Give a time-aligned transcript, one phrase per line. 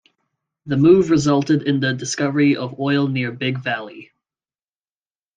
[0.65, 4.11] The move resulted in the discovery of oil near Big Valley.